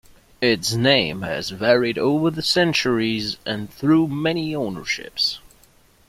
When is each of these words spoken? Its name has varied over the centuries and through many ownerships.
Its 0.41 0.73
name 0.73 1.21
has 1.21 1.51
varied 1.51 1.95
over 1.95 2.31
the 2.31 2.41
centuries 2.41 3.37
and 3.45 3.71
through 3.71 4.07
many 4.07 4.55
ownerships. 4.55 5.39